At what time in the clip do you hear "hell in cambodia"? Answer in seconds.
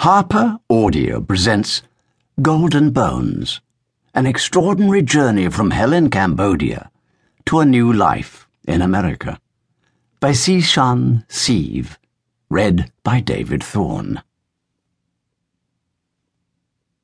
5.72-6.90